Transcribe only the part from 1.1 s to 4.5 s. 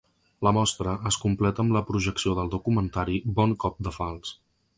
completa amb la projecció del documentari Bon cop de falç.